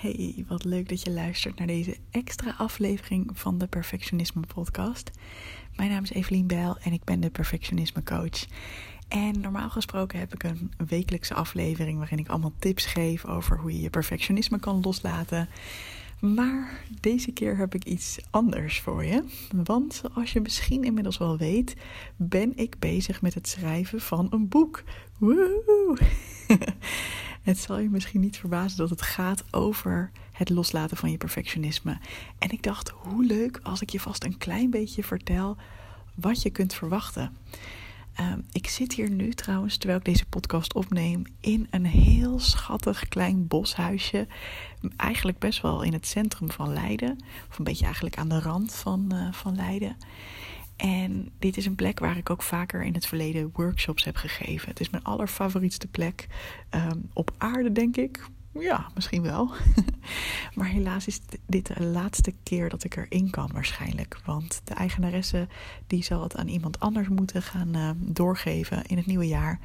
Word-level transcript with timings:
Hey, 0.00 0.44
wat 0.48 0.64
leuk 0.64 0.88
dat 0.88 1.02
je 1.02 1.10
luistert 1.10 1.58
naar 1.58 1.66
deze 1.66 1.96
extra 2.10 2.54
aflevering 2.58 3.30
van 3.32 3.58
de 3.58 3.66
Perfectionisme 3.66 4.42
Podcast. 4.54 5.10
Mijn 5.76 5.90
naam 5.90 6.02
is 6.02 6.12
Evelien 6.12 6.46
Bijl 6.46 6.76
en 6.78 6.92
ik 6.92 7.04
ben 7.04 7.20
de 7.20 7.30
Perfectionisme 7.30 8.02
Coach. 8.02 8.46
En 9.08 9.40
normaal 9.40 9.70
gesproken 9.70 10.18
heb 10.18 10.34
ik 10.34 10.42
een 10.42 10.72
wekelijkse 10.86 11.34
aflevering 11.34 11.98
waarin 11.98 12.18
ik 12.18 12.28
allemaal 12.28 12.52
tips 12.58 12.86
geef 12.86 13.24
over 13.24 13.58
hoe 13.58 13.72
je 13.72 13.80
je 13.80 13.90
perfectionisme 13.90 14.58
kan 14.58 14.80
loslaten. 14.80 15.48
Maar 16.20 16.84
deze 17.00 17.32
keer 17.32 17.56
heb 17.56 17.74
ik 17.74 17.84
iets 17.84 18.18
anders 18.30 18.80
voor 18.80 19.04
je. 19.04 19.24
Want 19.52 19.94
zoals 19.94 20.32
je 20.32 20.40
misschien 20.40 20.84
inmiddels 20.84 21.18
wel 21.18 21.36
weet, 21.36 21.76
ben 22.16 22.52
ik 22.56 22.78
bezig 22.78 23.22
met 23.22 23.34
het 23.34 23.48
schrijven 23.48 24.00
van 24.00 24.26
een 24.30 24.48
boek. 24.48 24.82
Woehoe! 25.18 25.98
Het 27.42 27.58
zal 27.58 27.78
je 27.78 27.88
misschien 27.88 28.20
niet 28.20 28.36
verbazen 28.36 28.78
dat 28.78 28.90
het 28.90 29.02
gaat 29.02 29.44
over 29.50 30.10
het 30.32 30.50
loslaten 30.50 30.96
van 30.96 31.10
je 31.10 31.16
perfectionisme. 31.16 31.98
En 32.38 32.50
ik 32.50 32.62
dacht, 32.62 32.88
hoe 32.88 33.24
leuk 33.24 33.60
als 33.62 33.80
ik 33.82 33.90
je 33.90 34.00
vast 34.00 34.24
een 34.24 34.38
klein 34.38 34.70
beetje 34.70 35.04
vertel 35.04 35.56
wat 36.14 36.42
je 36.42 36.50
kunt 36.50 36.74
verwachten. 36.74 37.36
Ehm, 38.18 38.40
ik 38.52 38.68
zit 38.68 38.92
hier 38.92 39.10
nu 39.10 39.32
trouwens, 39.32 39.76
terwijl 39.76 39.98
ik 39.98 40.04
deze 40.04 40.26
podcast 40.26 40.74
opneem, 40.74 41.22
in 41.40 41.66
een 41.70 41.86
heel 41.86 42.38
schattig 42.38 43.08
klein 43.08 43.46
boshuisje. 43.46 44.26
Eigenlijk 44.96 45.38
best 45.38 45.62
wel 45.62 45.82
in 45.82 45.92
het 45.92 46.06
centrum 46.06 46.50
van 46.50 46.72
Leiden. 46.72 47.18
Of 47.50 47.58
een 47.58 47.64
beetje 47.64 47.84
eigenlijk 47.84 48.16
aan 48.18 48.28
de 48.28 48.40
rand 48.40 48.74
van, 48.74 49.10
uh, 49.12 49.32
van 49.32 49.56
Leiden. 49.56 49.96
En 50.76 51.30
dit 51.38 51.56
is 51.56 51.66
een 51.66 51.74
plek 51.74 51.98
waar 51.98 52.16
ik 52.16 52.30
ook 52.30 52.42
vaker 52.42 52.84
in 52.84 52.94
het 52.94 53.06
verleden 53.06 53.50
workshops 53.52 54.04
heb 54.04 54.16
gegeven. 54.16 54.68
Het 54.68 54.80
is 54.80 54.90
mijn 54.90 55.04
allerfavorietste 55.04 55.86
plek 55.86 56.26
um, 56.70 57.10
op 57.12 57.30
aarde, 57.36 57.72
denk 57.72 57.96
ik. 57.96 58.26
Ja, 58.58 58.86
misschien 58.94 59.22
wel. 59.22 59.50
maar 60.54 60.68
helaas 60.68 61.06
is 61.06 61.20
dit 61.46 61.66
de 61.66 61.82
laatste 61.82 62.34
keer 62.42 62.68
dat 62.68 62.84
ik 62.84 62.96
erin 62.96 63.30
kan 63.30 63.50
waarschijnlijk. 63.52 64.20
Want 64.24 64.60
de 64.64 64.74
eigenaresse 64.74 65.48
die 65.86 66.02
zal 66.02 66.22
het 66.22 66.36
aan 66.36 66.48
iemand 66.48 66.80
anders 66.80 67.08
moeten 67.08 67.42
gaan 67.42 67.76
uh, 67.76 67.90
doorgeven 67.96 68.84
in 68.86 68.96
het 68.96 69.06
nieuwe 69.06 69.26
jaar. 69.26 69.60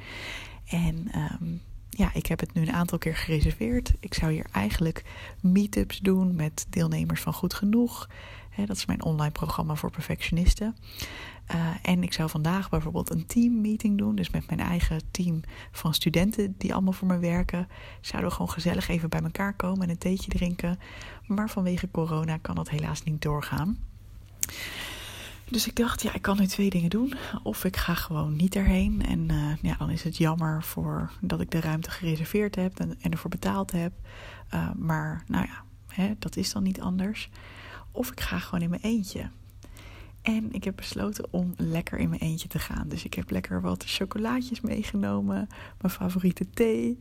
En 0.68 1.10
um, 1.40 1.60
ja, 1.90 2.10
ik 2.14 2.26
heb 2.26 2.40
het 2.40 2.54
nu 2.54 2.62
een 2.62 2.72
aantal 2.72 2.98
keer 2.98 3.16
gereserveerd. 3.16 3.92
Ik 4.00 4.14
zou 4.14 4.32
hier 4.32 4.46
eigenlijk 4.52 5.04
meetups 5.40 5.98
doen 5.98 6.34
met 6.34 6.66
deelnemers 6.68 7.20
van 7.20 7.32
Goed 7.32 7.54
Genoeg. 7.54 8.08
Dat 8.56 8.76
is 8.76 8.86
mijn 8.86 9.02
online 9.02 9.32
programma 9.32 9.74
voor 9.74 9.90
perfectionisten. 9.90 10.76
Uh, 11.54 11.66
en 11.82 12.02
ik 12.02 12.12
zou 12.12 12.30
vandaag 12.30 12.70
bijvoorbeeld 12.70 13.10
een 13.10 13.26
teammeeting 13.26 13.98
doen. 13.98 14.14
Dus 14.14 14.30
met 14.30 14.46
mijn 14.46 14.60
eigen 14.60 15.00
team 15.10 15.40
van 15.70 15.94
studenten 15.94 16.54
die 16.58 16.72
allemaal 16.72 16.92
voor 16.92 17.08
me 17.08 17.18
werken. 17.18 17.68
Zouden 18.00 18.32
gewoon 18.32 18.50
gezellig 18.50 18.88
even 18.88 19.08
bij 19.08 19.20
elkaar 19.20 19.54
komen 19.54 19.82
en 19.82 19.90
een 19.90 19.98
theetje 19.98 20.30
drinken. 20.30 20.78
Maar 21.26 21.50
vanwege 21.50 21.90
corona 21.90 22.36
kan 22.36 22.54
dat 22.54 22.70
helaas 22.70 23.02
niet 23.02 23.22
doorgaan. 23.22 23.78
Dus 25.48 25.66
ik 25.66 25.76
dacht, 25.76 26.02
ja, 26.02 26.14
ik 26.14 26.22
kan 26.22 26.38
nu 26.38 26.46
twee 26.46 26.70
dingen 26.70 26.90
doen. 26.90 27.14
Of 27.42 27.64
ik 27.64 27.76
ga 27.76 27.94
gewoon 27.94 28.36
niet 28.36 28.56
erheen. 28.56 29.06
En 29.06 29.32
uh, 29.32 29.56
ja, 29.62 29.76
dan 29.78 29.90
is 29.90 30.02
het 30.02 30.16
jammer 30.16 30.62
voor 30.62 31.10
dat 31.20 31.40
ik 31.40 31.50
de 31.50 31.60
ruimte 31.60 31.90
gereserveerd 31.90 32.54
heb 32.54 32.78
en, 32.78 33.12
ervoor 33.12 33.30
betaald 33.30 33.72
heb. 33.72 33.92
Uh, 34.54 34.70
maar 34.76 35.24
nou 35.26 35.46
ja, 35.46 35.64
hè, 35.88 36.14
dat 36.18 36.36
is 36.36 36.52
dan 36.52 36.62
niet 36.62 36.80
anders. 36.80 37.30
Of 37.94 38.10
ik 38.10 38.20
ga 38.20 38.38
gewoon 38.38 38.62
in 38.62 38.70
mijn 38.70 38.82
eentje. 38.82 39.30
En 40.22 40.52
ik 40.52 40.64
heb 40.64 40.76
besloten 40.76 41.26
om 41.30 41.54
lekker 41.56 41.98
in 41.98 42.08
mijn 42.08 42.20
eentje 42.20 42.48
te 42.48 42.58
gaan. 42.58 42.88
Dus 42.88 43.04
ik 43.04 43.14
heb 43.14 43.30
lekker 43.30 43.60
wat 43.60 43.84
chocolaatjes 43.86 44.60
meegenomen. 44.60 45.48
Mijn 45.80 45.92
favoriete 45.92 46.50
thee. 46.50 46.98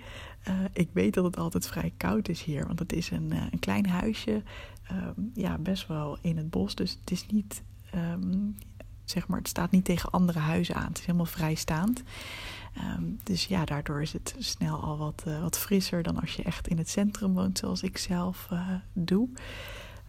Uh, 0.48 0.54
ik 0.74 0.90
weet 0.94 1.14
dat 1.14 1.24
het 1.24 1.38
altijd 1.38 1.68
vrij 1.68 1.94
koud 1.98 2.28
is 2.28 2.44
hier. 2.44 2.68
Want 2.68 2.80
het 2.80 2.94
is 2.94 3.12
een, 3.12 3.32
een 3.32 3.60
klein 3.60 3.88
huisje. 3.88 4.44
ja, 5.34 5.58
best 5.58 5.88
wel 5.88 6.18
in 6.22 6.38
het 6.38 6.50
bos. 6.50 6.76
Dus 6.76 6.98
het 7.00 7.12
is 7.12 7.26
niet 7.26 7.64
um, 7.96 8.56
zeg 9.06 9.28
maar, 9.28 9.38
het 9.38 9.48
staat 9.48 9.72
niet 9.72 9.86
tegen 9.86 10.12
andere 10.12 10.40
huizen 10.40 10.76
aan. 10.76 10.88
Het 10.88 10.98
is 10.98 11.06
helemaal 11.06 11.26
vrijstaand. 11.26 12.04
Um, 12.78 13.20
dus 13.24 13.46
ja, 13.46 13.66
daardoor 13.66 14.02
is 14.02 14.14
het 14.14 14.36
snel 14.38 14.82
al 14.82 14.98
wat, 14.98 15.24
uh, 15.28 15.42
wat 15.42 15.58
frisser 15.58 16.04
dan 16.04 16.20
als 16.20 16.34
je 16.34 16.44
echt 16.44 16.68
in 16.68 16.78
het 16.78 16.90
centrum 16.90 17.34
woont, 17.34 17.58
zoals 17.58 17.84
ik 17.84 17.98
zelf 17.98 18.50
doe. 18.94 19.30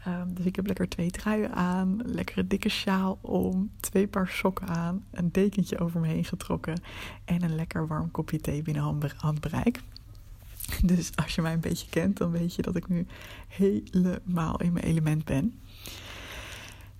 Um, 0.06 0.34
dus 0.34 0.44
ik 0.44 0.56
heb 0.56 0.66
lekker 0.66 0.88
twee 0.88 1.10
truien 1.10 1.54
aan, 1.54 2.00
lekker 2.04 2.38
een 2.38 2.48
dikke 2.48 2.68
sjaal 2.68 3.18
om, 3.20 3.70
twee 3.80 4.06
paar 4.06 4.28
sokken 4.28 4.68
aan, 4.68 5.04
een 5.10 5.32
dekentje 5.32 5.78
over 5.78 6.00
me 6.00 6.08
heen 6.08 6.24
getrokken 6.24 6.80
en 7.24 7.42
een 7.42 7.54
lekker 7.54 7.86
warm 7.86 8.10
kopje 8.10 8.40
thee 8.40 8.62
binnen 8.62 9.12
handbereik. 9.16 9.80
Dus 10.82 11.10
als 11.16 11.34
je 11.34 11.42
mij 11.42 11.52
een 11.52 11.60
beetje 11.60 11.88
kent, 11.90 12.16
dan 12.16 12.30
weet 12.30 12.54
je 12.54 12.62
dat 12.62 12.76
ik 12.76 12.88
nu 12.88 13.06
helemaal 13.48 14.60
in 14.60 14.72
mijn 14.72 14.84
element 14.84 15.24
ben. 15.24 15.54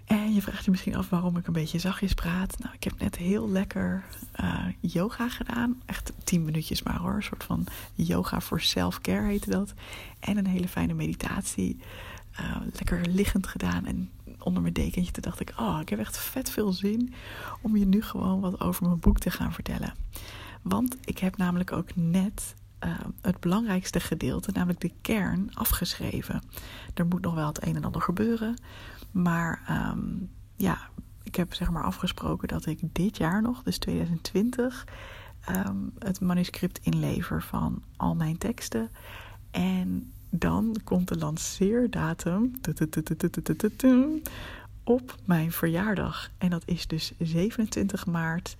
En 0.05 0.35
je 0.35 0.43
vraagt 0.43 0.65
je 0.65 0.71
misschien 0.71 0.97
af 0.97 1.09
waarom 1.09 1.37
ik 1.37 1.47
een 1.47 1.53
beetje 1.53 1.79
zachtjes 1.79 2.15
praat. 2.15 2.59
Nou, 2.59 2.75
ik 2.75 2.85
heb 2.85 2.99
net 2.99 3.17
heel 3.17 3.51
lekker 3.51 4.05
uh, 4.41 4.67
yoga 4.81 5.29
gedaan. 5.29 5.83
Echt 5.87 6.13
tien 6.25 6.45
minuutjes 6.45 6.83
maar 6.83 6.99
hoor. 6.99 7.15
Een 7.15 7.23
soort 7.23 7.45
van 7.45 7.67
yoga 7.95 8.41
voor 8.41 8.61
self-care 8.61 9.27
heette 9.27 9.51
dat. 9.51 9.75
En 10.21 10.37
een 10.37 10.47
hele 10.47 10.69
fijne 10.69 10.95
meditatie. 10.95 11.79
Uh, 12.41 12.57
lekker 12.73 13.07
liggend 13.09 13.47
gedaan. 13.47 13.87
En 13.87 14.11
onder 14.39 14.63
mijn 14.63 14.75
dekentje 14.75 15.13
toen 15.13 15.23
dacht 15.23 15.41
ik... 15.41 15.53
Oh, 15.59 15.79
ik 15.81 15.89
heb 15.89 15.99
echt 15.99 16.19
vet 16.19 16.51
veel 16.51 16.73
zin 16.73 17.15
om 17.61 17.77
je 17.77 17.87
nu 17.87 18.03
gewoon 18.03 18.41
wat 18.41 18.61
over 18.61 18.87
mijn 18.87 18.99
boek 18.99 19.19
te 19.19 19.31
gaan 19.31 19.53
vertellen. 19.53 19.95
Want 20.63 20.97
ik 21.05 21.19
heb 21.19 21.37
namelijk 21.37 21.73
ook 21.73 21.97
net 21.97 22.55
uh, 22.85 22.91
het 23.21 23.41
belangrijkste 23.41 24.01
gedeelte, 24.01 24.51
namelijk 24.53 24.81
de 24.81 24.93
kern, 25.01 25.51
afgeschreven. 25.55 26.43
Er 26.95 27.07
moet 27.07 27.21
nog 27.21 27.35
wel 27.35 27.47
het 27.47 27.67
een 27.67 27.77
en 27.77 27.85
ander 27.85 28.03
gebeuren. 28.03 28.57
Maar 29.11 29.63
um, 29.93 30.31
ja, 30.57 30.79
ik 31.23 31.35
heb 31.35 31.55
zeg 31.55 31.71
maar 31.71 31.85
afgesproken 31.85 32.49
dat 32.49 32.67
ik 32.67 32.81
dit 32.93 33.17
jaar 33.17 33.43
nog, 33.43 33.63
dus 33.63 33.79
2020, 33.79 34.87
um, 35.67 35.93
het 35.99 36.21
manuscript 36.21 36.79
inlever 36.83 37.43
van 37.43 37.83
al 37.97 38.15
mijn 38.15 38.39
teksten. 38.39 38.91
En 39.51 40.13
dan 40.39 40.77
komt 40.85 41.09
de 41.09 41.19
lanceerdatum 41.19 42.53
op 44.85 45.17
mijn 45.25 45.53
verjaardag. 45.53 46.31
En 46.39 46.51
dat 46.51 46.63
is 46.67 46.87
dus 46.87 47.13
27 47.19 48.07
maart 48.07 48.57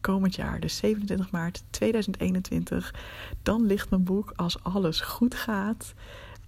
komend 0.00 0.34
jaar, 0.34 0.60
dus 0.60 0.76
27 0.76 1.30
maart 1.30 1.62
2021. 1.70 2.94
Dan 3.42 3.66
ligt 3.66 3.90
mijn 3.90 4.04
boek 4.04 4.32
als 4.36 4.62
alles 4.62 5.00
goed 5.00 5.34
gaat 5.34 5.94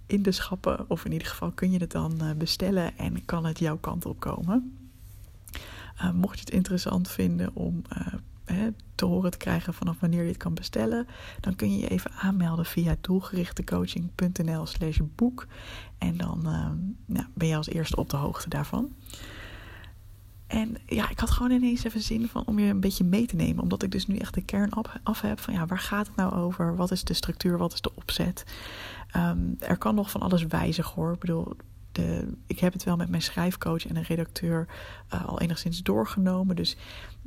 in 0.05 0.21
de 0.21 0.31
schappen. 0.31 0.85
Of 0.89 1.05
in 1.05 1.11
ieder 1.11 1.27
geval 1.27 1.51
kun 1.51 1.71
je 1.71 1.79
het 1.79 1.91
dan 1.91 2.21
eh, 2.21 2.31
bestellen 2.31 2.97
en 2.97 3.25
kan 3.25 3.45
het 3.45 3.59
jouw 3.59 3.77
kant 3.77 4.05
op 4.05 4.19
komen. 4.19 4.77
Uh, 6.01 6.11
mocht 6.11 6.33
je 6.33 6.45
het 6.45 6.53
interessant 6.53 7.09
vinden 7.09 7.55
om 7.55 7.81
uh, 7.97 8.07
te 8.95 9.05
horen 9.05 9.31
te 9.31 9.37
krijgen 9.37 9.73
vanaf 9.73 9.99
wanneer 9.99 10.21
je 10.21 10.27
het 10.27 10.37
kan 10.37 10.53
bestellen, 10.53 11.07
dan 11.39 11.55
kun 11.55 11.71
je 11.71 11.79
je 11.79 11.87
even 11.87 12.11
aanmelden 12.11 12.65
via 12.65 12.95
doelgerichtecoaching.nl 13.01 14.65
slash 14.65 14.99
boek. 15.15 15.47
En 15.97 16.17
dan 16.17 16.39
nou, 17.05 17.25
ben 17.33 17.47
je 17.47 17.55
als 17.55 17.69
eerste 17.69 17.95
op 17.95 18.09
de 18.09 18.17
hoogte 18.17 18.49
daarvan. 18.49 18.93
En 20.51 20.77
ja, 20.85 21.09
ik 21.09 21.19
had 21.19 21.29
gewoon 21.29 21.51
ineens 21.51 21.83
even 21.83 22.01
zin 22.01 22.27
van 22.27 22.45
om 22.45 22.59
je 22.59 22.69
een 22.69 22.79
beetje 22.79 23.03
mee 23.03 23.25
te 23.25 23.35
nemen. 23.35 23.63
Omdat 23.63 23.83
ik 23.83 23.91
dus 23.91 24.07
nu 24.07 24.15
echt 24.15 24.33
de 24.33 24.41
kern 24.41 24.71
af, 25.03 25.21
heb 25.21 25.39
van 25.39 25.53
ja, 25.53 25.65
waar 25.65 25.79
gaat 25.79 26.07
het 26.07 26.15
nou 26.15 26.33
over? 26.33 26.75
Wat 26.75 26.91
is 26.91 27.03
de 27.03 27.13
structuur? 27.13 27.57
Wat 27.57 27.73
is 27.73 27.81
de 27.81 27.95
opzet? 27.95 28.43
Um, 29.15 29.55
er 29.59 29.77
kan 29.77 29.95
nog 29.95 30.11
van 30.11 30.21
alles 30.21 30.43
wijzigen 30.45 30.93
hoor. 30.93 31.13
Ik 31.13 31.19
bedoel, 31.19 31.55
ik 32.47 32.59
heb 32.59 32.73
het 32.73 32.83
wel 32.83 32.95
met 32.95 33.09
mijn 33.09 33.21
schrijfcoach 33.21 33.87
en 33.87 33.95
een 33.95 34.03
redacteur 34.03 34.67
uh, 35.13 35.25
al 35.25 35.39
enigszins 35.39 35.83
doorgenomen. 35.83 36.55
Dus 36.55 36.77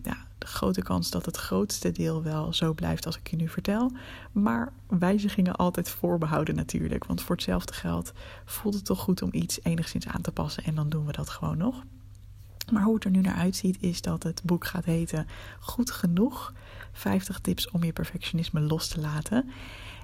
ja, 0.02 0.16
de 0.38 0.46
grote 0.46 0.82
kans 0.82 1.10
dat 1.10 1.26
het 1.26 1.36
grootste 1.36 1.92
deel 1.92 2.22
wel 2.22 2.52
zo 2.52 2.72
blijft 2.72 3.06
als 3.06 3.18
ik 3.18 3.30
je 3.30 3.36
nu 3.36 3.48
vertel. 3.48 3.92
Maar 4.32 4.72
wijzigingen 4.86 5.56
altijd 5.56 5.88
voorbehouden 5.88 6.54
natuurlijk. 6.54 7.04
Want 7.04 7.22
voor 7.22 7.34
hetzelfde 7.34 7.72
geld 7.72 8.12
voelt 8.44 8.74
het 8.74 8.84
toch 8.84 9.00
goed 9.00 9.22
om 9.22 9.28
iets 9.32 9.58
enigszins 9.62 10.06
aan 10.06 10.20
te 10.20 10.32
passen. 10.32 10.64
En 10.64 10.74
dan 10.74 10.88
doen 10.88 11.06
we 11.06 11.12
dat 11.12 11.28
gewoon 11.28 11.58
nog. 11.58 11.82
Maar 12.72 12.82
hoe 12.82 12.94
het 12.94 13.04
er 13.04 13.10
nu 13.10 13.20
naar 13.20 13.34
uitziet 13.34 13.76
is 13.80 14.00
dat 14.00 14.22
het 14.22 14.42
boek 14.44 14.66
gaat 14.66 14.84
heten 14.84 15.26
Goed 15.60 15.90
genoeg. 15.90 16.52
50 16.92 17.38
tips 17.38 17.70
om 17.70 17.84
je 17.84 17.92
perfectionisme 17.92 18.60
los 18.60 18.88
te 18.88 19.00
laten. 19.00 19.50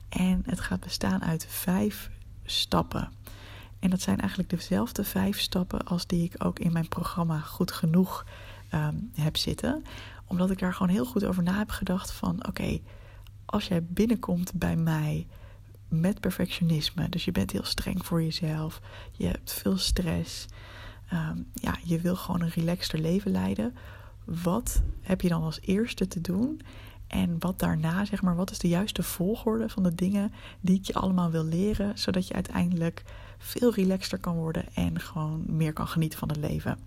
En 0.09 0.43
het 0.47 0.61
gaat 0.61 0.81
bestaan 0.81 1.23
uit 1.23 1.47
vijf 1.49 2.11
stappen. 2.45 3.11
En 3.81 3.91
dat 3.91 4.00
zijn 4.00 4.21
eigenlijk 4.21 4.50
dezelfde 4.50 5.05
vijf 5.05 5.41
stappen 5.41 5.85
als 5.85 6.06
die 6.06 6.25
ik 6.25 6.44
ook 6.44 6.59
in 6.59 6.73
mijn 6.73 6.88
programma 6.88 7.41
Goed 7.41 7.73
genoeg 7.73 8.27
um, 8.75 9.11
heb 9.15 9.37
zitten. 9.37 9.85
Omdat 10.27 10.50
ik 10.50 10.59
daar 10.59 10.75
gewoon 10.75 10.93
heel 10.93 11.06
goed 11.06 11.25
over 11.25 11.43
na 11.43 11.59
heb 11.59 11.71
gedacht 11.71 12.12
van 12.12 12.47
oké, 12.47 12.81
als 13.44 13.69
jij 13.69 13.85
binnenkomt 13.85 14.53
bij 14.53 14.77
mij 14.77 15.27
met 15.88 16.21
perfectionisme, 16.21 17.09
dus 17.09 17.25
je 17.25 17.32
bent 17.32 17.50
heel 17.50 17.65
streng 17.65 18.06
voor 18.06 18.23
jezelf, 18.23 18.81
je 19.12 19.27
hebt 19.27 19.53
veel 19.53 19.79
stress, 19.79 20.47
um, 21.12 21.47
ja, 21.55 21.76
je 21.85 22.00
wil 22.00 22.17
gewoon 22.17 22.41
een 22.41 22.50
relaxter 22.50 22.99
leven 22.99 23.31
leiden. 23.31 23.75
Wat 24.25 24.83
heb 25.00 25.21
je 25.21 25.29
dan 25.29 25.43
als 25.43 25.61
eerste 25.61 26.06
te 26.06 26.21
doen? 26.21 26.61
En 27.11 27.37
wat 27.39 27.59
daarna, 27.59 28.05
zeg 28.05 28.23
maar, 28.23 28.37
wat 28.37 28.51
is 28.51 28.59
de 28.59 28.69
juiste 28.69 29.03
volgorde 29.03 29.69
van 29.69 29.83
de 29.83 29.95
dingen 29.95 30.33
die 30.61 30.77
ik 30.77 30.85
je 30.85 30.95
allemaal 30.95 31.31
wil 31.31 31.45
leren, 31.45 31.99
zodat 31.99 32.29
je 32.29 32.35
uiteindelijk 32.35 33.03
veel 33.39 33.75
relaxter 33.75 34.19
kan 34.19 34.35
worden 34.35 34.65
en 34.75 35.01
gewoon 35.01 35.45
meer 35.47 35.73
kan 35.73 35.89
genieten 35.89 36.19
van 36.19 36.29
het 36.29 36.37
leven. 36.37 36.79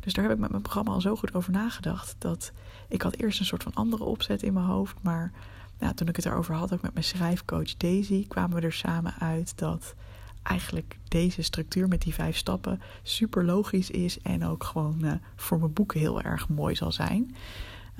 Dus 0.00 0.12
daar 0.12 0.24
heb 0.24 0.32
ik 0.32 0.40
met 0.40 0.50
mijn 0.50 0.62
programma 0.62 0.90
al 0.90 1.00
zo 1.00 1.16
goed 1.16 1.34
over 1.34 1.52
nagedacht 1.52 2.14
dat 2.18 2.52
ik 2.88 3.02
had 3.02 3.16
eerst 3.16 3.40
een 3.40 3.46
soort 3.46 3.62
van 3.62 3.74
andere 3.74 4.04
opzet 4.04 4.42
in 4.42 4.52
mijn 4.52 4.66
hoofd, 4.66 4.96
maar 5.00 5.32
nou, 5.78 5.94
toen 5.94 6.08
ik 6.08 6.16
het 6.16 6.26
erover 6.26 6.54
had, 6.54 6.72
ook 6.72 6.82
met 6.82 6.92
mijn 6.92 7.04
schrijfcoach 7.04 7.76
Daisy, 7.76 8.26
kwamen 8.26 8.60
we 8.60 8.66
er 8.66 8.72
samen 8.72 9.14
uit 9.18 9.58
dat 9.58 9.94
eigenlijk 10.42 10.98
deze 11.08 11.42
structuur 11.42 11.88
met 11.88 12.02
die 12.02 12.14
vijf 12.14 12.36
stappen 12.36 12.80
super 13.02 13.44
logisch 13.44 13.90
is 13.90 14.20
en 14.20 14.44
ook 14.44 14.64
gewoon 14.64 15.04
uh, 15.04 15.12
voor 15.36 15.58
mijn 15.58 15.72
boeken 15.72 16.00
heel 16.00 16.20
erg 16.22 16.48
mooi 16.48 16.74
zal 16.74 16.92
zijn. 16.92 17.34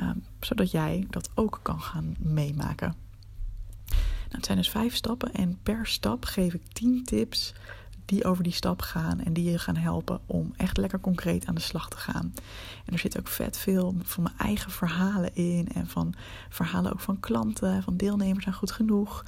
Um, 0.01 0.25
zodat 0.41 0.71
jij 0.71 1.07
dat 1.11 1.31
ook 1.35 1.61
kan 1.63 1.81
gaan 1.81 2.17
meemaken. 2.19 2.95
Nou, 3.89 4.31
het 4.31 4.47
zijn 4.47 4.59
dus 4.59 4.71
vijf 4.71 4.95
stappen 4.95 5.33
en 5.33 5.59
per 5.63 5.87
stap 5.87 6.25
geef 6.25 6.55
ik 6.55 6.63
tien 6.73 7.05
tips 7.05 7.55
die 8.05 8.25
over 8.25 8.43
die 8.45 8.53
stap 8.53 8.81
gaan 8.83 9.21
en 9.21 9.33
die 9.33 9.51
je 9.51 9.59
gaan 9.59 9.77
helpen 9.77 10.21
om 10.27 10.53
echt 10.57 10.77
lekker 10.77 11.01
concreet 11.01 11.47
aan 11.47 11.55
de 11.55 11.61
slag 11.61 11.89
te 11.89 11.97
gaan. 11.97 12.35
En 12.85 12.93
er 12.93 12.99
zit 12.99 13.19
ook 13.19 13.29
vet 13.29 13.59
veel 13.59 13.97
van 14.03 14.23
mijn 14.23 14.39
eigen 14.39 14.71
verhalen 14.71 15.35
in 15.35 15.69
en 15.75 15.87
van 15.87 16.15
verhalen 16.49 16.93
ook 16.93 17.01
van 17.01 17.21
klanten, 17.21 17.83
van 17.83 17.97
deelnemers 17.97 18.47
aan 18.47 18.53
Goed 18.53 18.71
Genoeg. 18.71 19.25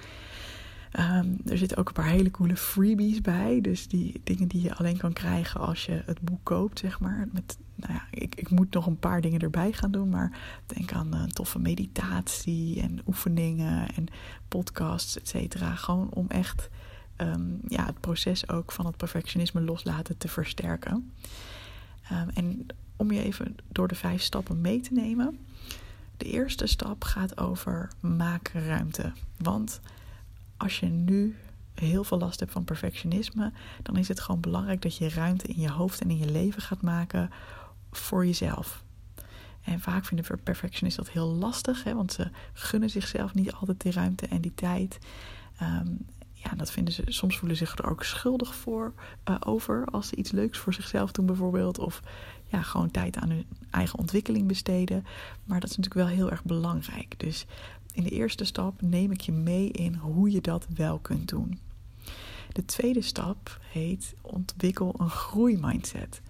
Um, 0.92 1.40
er 1.46 1.58
zitten 1.58 1.76
ook 1.76 1.88
een 1.88 1.94
paar 1.94 2.08
hele 2.08 2.30
coole 2.30 2.56
freebies 2.56 3.20
bij. 3.20 3.60
Dus 3.60 3.88
die 3.88 4.20
dingen 4.24 4.48
die 4.48 4.62
je 4.62 4.74
alleen 4.74 4.96
kan 4.96 5.12
krijgen 5.12 5.60
als 5.60 5.86
je 5.86 6.02
het 6.06 6.20
boek 6.20 6.40
koopt, 6.42 6.78
zeg 6.78 7.00
maar. 7.00 7.28
Met, 7.32 7.58
nou 7.74 7.92
ja, 7.92 8.06
ik, 8.10 8.34
ik 8.34 8.50
moet 8.50 8.74
nog 8.74 8.86
een 8.86 8.98
paar 8.98 9.20
dingen 9.20 9.40
erbij 9.40 9.72
gaan 9.72 9.90
doen. 9.90 10.08
Maar 10.08 10.38
denk 10.66 10.92
aan 10.92 11.14
een 11.14 11.32
toffe 11.32 11.58
meditatie 11.58 12.80
en 12.80 13.00
oefeningen 13.06 13.94
en 13.94 14.06
podcasts, 14.48 15.18
et 15.18 15.28
cetera. 15.28 15.74
Gewoon 15.74 16.10
om 16.10 16.26
echt 16.28 16.68
um, 17.16 17.60
ja, 17.68 17.84
het 17.84 18.00
proces 18.00 18.48
ook 18.48 18.72
van 18.72 18.86
het 18.86 18.96
perfectionisme 18.96 19.60
loslaten 19.60 20.18
te 20.18 20.28
versterken. 20.28 21.12
Um, 22.12 22.28
en 22.34 22.66
om 22.96 23.12
je 23.12 23.22
even 23.22 23.56
door 23.68 23.88
de 23.88 23.94
vijf 23.94 24.22
stappen 24.22 24.60
mee 24.60 24.80
te 24.80 24.92
nemen. 24.92 25.38
De 26.16 26.24
eerste 26.24 26.66
stap 26.66 27.04
gaat 27.04 27.40
over 27.40 27.90
maak 28.00 28.48
ruimte. 28.48 29.12
Want 29.36 29.80
als 30.58 30.80
je 30.80 30.86
nu 30.86 31.36
heel 31.74 32.04
veel 32.04 32.18
last 32.18 32.40
hebt 32.40 32.52
van 32.52 32.64
perfectionisme, 32.64 33.52
dan 33.82 33.96
is 33.96 34.08
het 34.08 34.20
gewoon 34.20 34.40
belangrijk 34.40 34.82
dat 34.82 34.96
je 34.96 35.08
ruimte 35.08 35.46
in 35.46 35.60
je 35.60 35.70
hoofd 35.70 36.00
en 36.00 36.10
in 36.10 36.18
je 36.18 36.30
leven 36.30 36.62
gaat 36.62 36.82
maken 36.82 37.30
voor 37.90 38.26
jezelf. 38.26 38.84
En 39.62 39.80
vaak 39.80 40.04
vinden 40.04 40.40
perfectionisten 40.42 41.04
dat 41.04 41.12
heel 41.12 41.28
lastig, 41.28 41.84
hè, 41.84 41.94
want 41.94 42.12
ze 42.12 42.30
gunnen 42.52 42.90
zichzelf 42.90 43.34
niet 43.34 43.52
altijd 43.52 43.80
die 43.80 43.92
ruimte 43.92 44.26
en 44.26 44.40
die 44.40 44.54
tijd. 44.54 44.98
Um, 45.62 45.98
ja, 46.32 46.50
dat 46.56 46.70
vinden 46.70 46.94
ze, 46.94 47.02
soms 47.06 47.38
voelen 47.38 47.56
ze 47.56 47.64
zich 47.64 47.78
er 47.78 47.90
ook 47.90 48.04
schuldig 48.04 48.54
voor 48.54 48.92
uh, 49.24 49.36
over 49.40 49.86
als 49.86 50.08
ze 50.08 50.16
iets 50.16 50.30
leuks 50.30 50.58
voor 50.58 50.74
zichzelf 50.74 51.12
doen, 51.12 51.26
bijvoorbeeld. 51.26 51.78
Of 51.78 52.02
ja, 52.46 52.62
gewoon 52.62 52.90
tijd 52.90 53.16
aan 53.16 53.30
hun 53.30 53.46
eigen 53.70 53.98
ontwikkeling 53.98 54.46
besteden. 54.46 55.06
Maar 55.44 55.60
dat 55.60 55.70
is 55.70 55.76
natuurlijk 55.76 56.06
wel 56.06 56.16
heel 56.16 56.30
erg 56.30 56.44
belangrijk. 56.44 57.14
Dus 57.16 57.46
in 57.98 58.04
de 58.04 58.10
eerste 58.10 58.44
stap 58.44 58.82
neem 58.82 59.10
ik 59.10 59.20
je 59.20 59.32
mee 59.32 59.70
in 59.70 59.94
hoe 59.94 60.30
je 60.30 60.40
dat 60.40 60.66
wel 60.74 60.98
kunt 60.98 61.28
doen. 61.28 61.58
De 62.52 62.64
tweede 62.64 63.02
stap 63.02 63.60
heet 63.72 64.14
ontwikkel 64.20 64.94
een 64.98 65.10
groeimindset. 65.10 66.20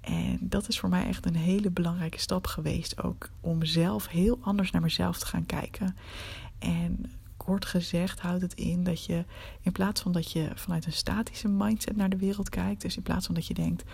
En 0.00 0.38
dat 0.40 0.68
is 0.68 0.78
voor 0.78 0.88
mij 0.88 1.06
echt 1.06 1.26
een 1.26 1.36
hele 1.36 1.70
belangrijke 1.70 2.18
stap 2.18 2.46
geweest 2.46 3.02
ook 3.02 3.28
om 3.40 3.64
zelf 3.64 4.08
heel 4.08 4.38
anders 4.40 4.70
naar 4.70 4.82
mezelf 4.82 5.18
te 5.18 5.26
gaan 5.26 5.46
kijken. 5.46 5.96
En 6.58 7.12
kort 7.36 7.64
gezegd 7.64 8.20
houdt 8.20 8.42
het 8.42 8.54
in 8.54 8.84
dat 8.84 9.04
je 9.04 9.24
in 9.60 9.72
plaats 9.72 10.00
van 10.00 10.12
dat 10.12 10.32
je 10.32 10.50
vanuit 10.54 10.86
een 10.86 10.92
statische 10.92 11.48
mindset 11.48 11.96
naar 11.96 12.10
de 12.10 12.16
wereld 12.16 12.48
kijkt, 12.48 12.82
dus 12.82 12.96
in 12.96 13.02
plaats 13.02 13.26
van 13.26 13.34
dat 13.34 13.46
je 13.46 13.54
denkt, 13.54 13.84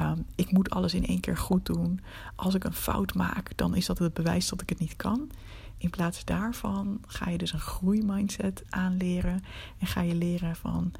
um, 0.00 0.26
ik 0.34 0.52
moet 0.52 0.70
alles 0.70 0.94
in 0.94 1.06
één 1.06 1.20
keer 1.20 1.36
goed 1.36 1.66
doen, 1.66 2.00
als 2.34 2.54
ik 2.54 2.64
een 2.64 2.72
fout 2.72 3.14
maak, 3.14 3.56
dan 3.56 3.74
is 3.74 3.86
dat 3.86 3.98
het 3.98 4.14
bewijs 4.14 4.48
dat 4.48 4.62
ik 4.62 4.68
het 4.68 4.78
niet 4.78 4.96
kan. 4.96 5.30
In 5.78 5.90
plaats 5.90 6.24
daarvan 6.24 7.00
ga 7.06 7.30
je 7.30 7.38
dus 7.38 7.52
een 7.52 7.60
groeimindset 7.60 8.64
aanleren 8.68 9.44
en 9.78 9.86
ga 9.86 10.00
je 10.00 10.14
leren 10.14 10.56
van, 10.56 10.92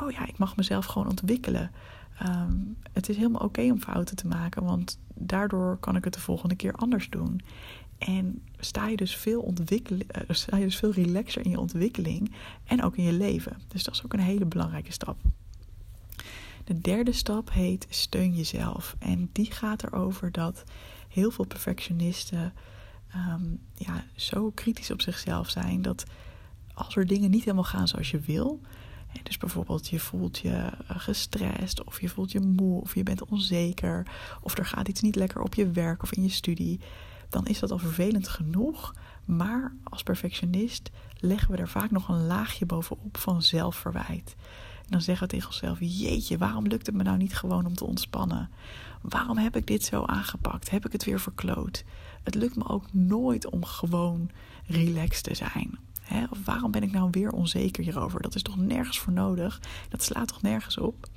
oh 0.00 0.10
ja, 0.10 0.26
ik 0.26 0.38
mag 0.38 0.56
mezelf 0.56 0.84
gewoon 0.84 1.08
ontwikkelen. 1.08 1.70
Um, 2.26 2.76
het 2.92 3.08
is 3.08 3.16
helemaal 3.16 3.44
oké 3.44 3.62
om 3.62 3.80
fouten 3.80 4.16
te 4.16 4.26
maken, 4.26 4.64
want 4.64 4.98
daardoor 5.14 5.76
kan 5.76 5.96
ik 5.96 6.04
het 6.04 6.14
de 6.14 6.20
volgende 6.20 6.54
keer 6.54 6.72
anders 6.72 7.10
doen. 7.10 7.40
En 7.98 8.42
sta 8.58 8.88
je 8.88 8.96
dus 8.96 9.16
veel, 9.16 9.40
ontwikkelen, 9.40 10.08
eh, 10.08 10.22
sta 10.28 10.56
je 10.56 10.64
dus 10.64 10.76
veel 10.76 10.92
relaxer 10.92 11.44
in 11.44 11.50
je 11.50 11.60
ontwikkeling 11.60 12.32
en 12.64 12.82
ook 12.82 12.96
in 12.96 13.04
je 13.04 13.12
leven. 13.12 13.56
Dus 13.68 13.84
dat 13.84 13.94
is 13.94 14.04
ook 14.04 14.12
een 14.12 14.20
hele 14.20 14.46
belangrijke 14.46 14.92
stap. 14.92 15.16
De 16.64 16.80
derde 16.80 17.12
stap 17.12 17.50
heet 17.52 17.86
steun 17.90 18.34
jezelf. 18.34 18.96
En 18.98 19.28
die 19.32 19.50
gaat 19.50 19.82
erover 19.82 20.32
dat 20.32 20.64
heel 21.08 21.30
veel 21.30 21.46
perfectionisten 21.46 22.52
um, 23.16 23.60
ja, 23.74 24.04
zo 24.16 24.50
kritisch 24.50 24.90
op 24.90 25.00
zichzelf 25.00 25.50
zijn 25.50 25.82
dat 25.82 26.04
als 26.74 26.96
er 26.96 27.06
dingen 27.06 27.30
niet 27.30 27.44
helemaal 27.44 27.64
gaan 27.64 27.88
zoals 27.88 28.10
je 28.10 28.20
wil. 28.20 28.60
Dus 29.22 29.38
bijvoorbeeld 29.38 29.88
je 29.88 30.00
voelt 30.00 30.38
je 30.38 30.50
eh, 30.50 30.98
gestrest 30.98 31.84
of 31.84 32.00
je 32.00 32.08
voelt 32.08 32.32
je 32.32 32.40
moe 32.40 32.80
of 32.80 32.94
je 32.94 33.02
bent 33.02 33.24
onzeker 33.24 34.06
of 34.40 34.58
er 34.58 34.66
gaat 34.66 34.88
iets 34.88 35.00
niet 35.00 35.16
lekker 35.16 35.40
op 35.40 35.54
je 35.54 35.70
werk 35.70 36.02
of 36.02 36.12
in 36.12 36.22
je 36.22 36.28
studie 36.28 36.80
dan 37.34 37.46
is 37.46 37.58
dat 37.58 37.70
al 37.70 37.78
vervelend 37.78 38.28
genoeg. 38.28 38.94
Maar 39.24 39.74
als 39.82 40.02
perfectionist 40.02 40.90
leggen 41.18 41.50
we 41.50 41.56
er 41.56 41.68
vaak 41.68 41.90
nog 41.90 42.08
een 42.08 42.26
laagje 42.26 42.66
bovenop 42.66 43.16
van 43.16 43.42
zelfverwijt. 43.42 44.34
En 44.84 44.90
dan 44.90 45.00
zeggen 45.00 45.26
we 45.26 45.32
tegen 45.32 45.48
onszelf: 45.48 45.78
Jeetje, 45.80 46.38
waarom 46.38 46.66
lukt 46.66 46.86
het 46.86 46.94
me 46.94 47.02
nou 47.02 47.16
niet 47.16 47.36
gewoon 47.36 47.66
om 47.66 47.74
te 47.74 47.84
ontspannen? 47.84 48.50
Waarom 49.00 49.36
heb 49.36 49.56
ik 49.56 49.66
dit 49.66 49.84
zo 49.84 50.04
aangepakt? 50.04 50.70
Heb 50.70 50.86
ik 50.86 50.92
het 50.92 51.04
weer 51.04 51.20
verkloot? 51.20 51.84
Het 52.24 52.34
lukt 52.34 52.56
me 52.56 52.68
ook 52.68 52.92
nooit 52.92 53.50
om 53.50 53.64
gewoon 53.64 54.30
relaxed 54.66 55.24
te 55.24 55.34
zijn. 55.34 55.78
Of 56.30 56.44
waarom 56.44 56.70
ben 56.70 56.82
ik 56.82 56.92
nou 56.92 57.08
weer 57.10 57.30
onzeker 57.30 57.82
hierover? 57.82 58.22
Dat 58.22 58.34
is 58.34 58.42
toch 58.42 58.56
nergens 58.56 58.98
voor 58.98 59.12
nodig? 59.12 59.60
Dat 59.88 60.02
slaat 60.02 60.28
toch 60.28 60.42
nergens 60.42 60.78
op? 60.78 61.08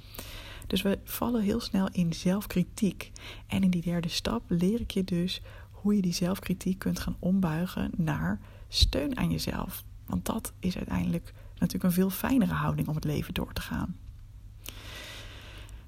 Dus 0.67 0.81
we 0.81 0.99
vallen 1.03 1.41
heel 1.41 1.59
snel 1.59 1.89
in 1.91 2.13
zelfkritiek. 2.13 3.11
En 3.47 3.63
in 3.63 3.69
die 3.69 3.81
derde 3.81 4.09
stap 4.09 4.43
leer 4.47 4.81
ik 4.81 4.91
je 4.91 5.03
dus 5.03 5.41
hoe 5.71 5.95
je 5.95 6.01
die 6.01 6.13
zelfkritiek 6.13 6.79
kunt 6.79 6.99
gaan 6.99 7.15
ombuigen 7.19 7.91
naar 7.95 8.39
steun 8.67 9.17
aan 9.17 9.31
jezelf. 9.31 9.83
Want 10.05 10.25
dat 10.25 10.53
is 10.59 10.77
uiteindelijk 10.77 11.33
natuurlijk 11.53 11.83
een 11.83 11.91
veel 11.91 12.09
fijnere 12.09 12.53
houding 12.53 12.87
om 12.87 12.95
het 12.95 13.03
leven 13.03 13.33
door 13.33 13.53
te 13.53 13.61
gaan. 13.61 13.95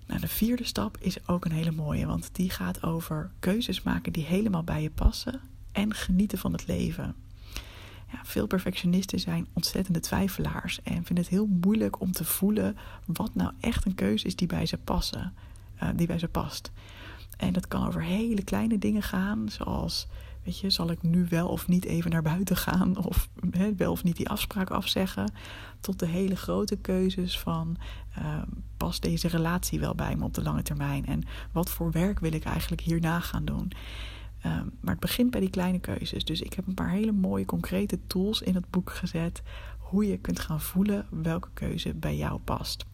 Nou, 0.10 0.22
de 0.22 0.28
vierde 0.28 0.64
stap 0.64 0.98
is 1.00 1.28
ook 1.28 1.46
een 1.46 1.52
hele 1.52 1.72
mooie, 1.72 2.06
want 2.06 2.30
die 2.32 2.50
gaat 2.50 2.84
over 2.84 3.32
keuzes 3.40 3.82
maken 3.82 4.14
die 4.14 4.26
helemaal 4.26 4.64
bij 4.64 4.82
je 4.82 4.90
passen 4.90 5.42
en 5.72 5.94
genieten 5.94 6.38
van 6.38 6.52
het 6.52 6.68
leven. 6.68 7.16
Ja, 8.12 8.20
veel 8.24 8.48
perfectionisten 8.48 9.20
zijn 9.20 9.48
ontzettende 9.54 10.00
twijfelaars 10.00 10.82
en 10.82 10.94
vinden 11.06 11.24
het 11.24 11.34
heel 11.34 11.46
moeilijk 11.46 12.00
om 12.00 12.12
te 12.12 12.26
voelen 12.26 12.78
wat 13.06 13.36
nou 13.36 13.52
echt 13.60 13.86
een 13.86 13.96
keuze 13.96 14.26
is 14.26 14.36
die 14.36 14.48
bij 14.48 14.66
ze 14.66 14.78
passen, 14.78 15.34
uh, 15.84 15.90
die 15.96 16.08
bij 16.08 16.20
ze 16.20 16.28
past. 16.28 16.72
En 17.38 17.54
dat 17.54 17.68
kan 17.68 17.88
over 17.88 18.04
hele 18.04 18.44
kleine 18.44 18.78
dingen 18.78 19.04
gaan, 19.04 19.50
zoals, 19.50 20.08
weet 20.44 20.60
je, 20.60 20.70
zal 20.70 20.92
ik 20.92 21.02
nu 21.02 21.26
wel 21.30 21.48
of 21.48 21.68
niet 21.68 21.86
even 21.86 22.12
naar 22.12 22.22
buiten 22.22 22.58
gaan 22.58 22.98
of 23.08 23.30
wel 23.78 23.92
of 23.92 24.04
niet 24.04 24.18
die 24.18 24.30
afspraak 24.30 24.70
afzeggen, 24.70 25.32
tot 25.80 26.00
de 26.00 26.06
hele 26.06 26.36
grote 26.36 26.76
keuzes 26.76 27.40
van, 27.40 27.78
uh, 28.20 28.42
past 28.78 29.02
deze 29.02 29.28
relatie 29.28 29.80
wel 29.80 29.96
bij 29.96 30.16
me 30.16 30.24
op 30.24 30.34
de 30.34 30.44
lange 30.44 30.62
termijn 30.62 31.06
en 31.06 31.24
wat 31.52 31.70
voor 31.70 31.92
werk 31.92 32.20
wil 32.20 32.34
ik 32.34 32.44
eigenlijk 32.44 32.82
hierna 32.82 33.20
gaan 33.20 33.46
doen. 33.46 33.72
Uh, 34.46 34.52
maar 34.82 34.92
het 34.92 35.00
begint 35.00 35.32
bij 35.32 35.40
die 35.40 35.50
kleine 35.50 35.80
keuzes. 35.80 36.26
Dus 36.26 36.42
ik 36.42 36.54
heb 36.54 36.68
een 36.68 36.74
paar 36.74 36.90
hele 36.90 37.12
mooie 37.12 37.46
concrete 37.46 38.00
tools 38.08 38.42
in 38.42 38.56
het 38.56 38.70
boek 38.70 38.92
gezet 38.92 39.42
hoe 39.78 40.08
je 40.08 40.18
kunt 40.18 40.40
gaan 40.40 40.62
voelen 40.62 41.06
welke 41.10 41.48
keuze 41.54 41.94
bij 41.94 42.18
jou 42.18 42.40
past. 42.40 42.86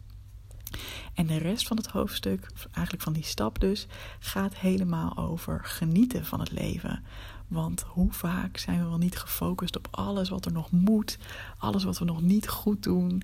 En 1.14 1.26
de 1.26 1.36
rest 1.36 1.66
van 1.66 1.76
het 1.76 1.86
hoofdstuk, 1.86 2.50
eigenlijk 2.72 3.04
van 3.04 3.12
die 3.12 3.24
stap 3.24 3.60
dus, 3.60 3.86
gaat 4.18 4.56
helemaal 4.56 5.16
over 5.16 5.60
genieten 5.64 6.24
van 6.24 6.40
het 6.40 6.52
leven. 6.52 7.04
Want 7.48 7.84
hoe 7.88 8.12
vaak 8.12 8.56
zijn 8.56 8.82
we 8.82 8.88
wel 8.88 8.98
niet 8.98 9.18
gefocust 9.18 9.76
op 9.76 9.88
alles 9.90 10.28
wat 10.28 10.44
er 10.44 10.52
nog 10.52 10.70
moet, 10.70 11.18
alles 11.58 11.84
wat 11.84 11.98
we 11.98 12.04
nog 12.04 12.22
niet 12.22 12.48
goed 12.48 12.82
doen. 12.82 13.22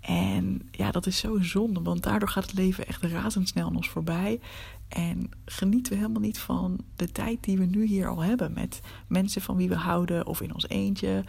En 0.00 0.68
ja, 0.70 0.90
dat 0.90 1.06
is 1.06 1.18
zo 1.18 1.38
zonde, 1.40 1.82
want 1.82 2.02
daardoor 2.02 2.28
gaat 2.28 2.46
het 2.46 2.54
leven 2.54 2.86
echt 2.86 3.02
razendsnel 3.02 3.66
aan 3.66 3.76
ons 3.76 3.88
voorbij. 3.88 4.40
En 4.88 5.30
genieten 5.44 5.92
we 5.92 5.98
helemaal 5.98 6.20
niet 6.20 6.38
van 6.38 6.78
de 6.96 7.12
tijd 7.12 7.44
die 7.44 7.58
we 7.58 7.64
nu 7.64 7.84
hier 7.84 8.08
al 8.08 8.20
hebben 8.20 8.52
met 8.52 8.80
mensen 9.06 9.42
van 9.42 9.56
wie 9.56 9.68
we 9.68 9.76
houden 9.76 10.26
of 10.26 10.40
in 10.40 10.54
ons 10.54 10.68
eentje. 10.68 11.24